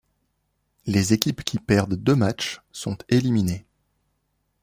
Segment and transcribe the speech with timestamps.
[0.87, 3.67] Les équipes qui perdent deux matches sont éliminées.